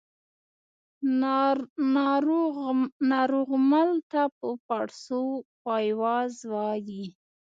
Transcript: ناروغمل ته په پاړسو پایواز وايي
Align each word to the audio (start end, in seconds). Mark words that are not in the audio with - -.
ناروغمل 3.11 3.89
ته 4.11 4.21
په 4.37 4.49
پاړسو 4.67 5.21
پایواز 5.63 6.33
وايي 6.53 7.05